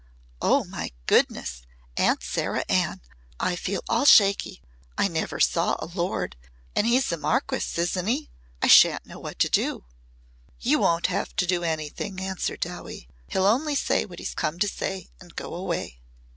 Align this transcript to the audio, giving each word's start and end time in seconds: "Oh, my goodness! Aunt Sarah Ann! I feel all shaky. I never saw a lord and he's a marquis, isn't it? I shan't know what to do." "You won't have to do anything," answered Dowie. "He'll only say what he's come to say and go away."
"Oh, 0.41 0.63
my 0.63 0.91
goodness! 1.05 1.61
Aunt 1.95 2.23
Sarah 2.23 2.65
Ann! 2.67 3.01
I 3.39 3.55
feel 3.55 3.83
all 3.87 4.05
shaky. 4.05 4.63
I 4.97 5.07
never 5.07 5.39
saw 5.39 5.75
a 5.77 5.85
lord 5.85 6.35
and 6.75 6.87
he's 6.87 7.11
a 7.11 7.17
marquis, 7.17 7.79
isn't 7.79 8.07
it? 8.07 8.27
I 8.63 8.67
shan't 8.67 9.05
know 9.05 9.19
what 9.19 9.37
to 9.37 9.47
do." 9.47 9.85
"You 10.59 10.79
won't 10.79 11.05
have 11.05 11.35
to 11.35 11.45
do 11.45 11.63
anything," 11.63 12.19
answered 12.19 12.61
Dowie. 12.61 13.09
"He'll 13.27 13.45
only 13.45 13.75
say 13.75 14.03
what 14.05 14.17
he's 14.17 14.33
come 14.33 14.57
to 14.57 14.67
say 14.67 15.11
and 15.21 15.35
go 15.35 15.53
away." 15.53 15.99